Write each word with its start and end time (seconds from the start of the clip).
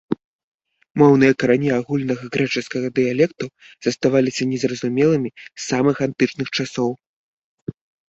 Моўныя 1.01 1.33
карані 1.43 1.69
агульнага 1.79 2.23
грэчаскага 2.37 2.87
дыялекту 3.01 3.45
заставаліся 3.85 4.43
незразумелымі 4.55 5.29
з 5.45 5.61
самых 5.71 5.95
антычных 6.11 6.47
часоў. 6.57 6.91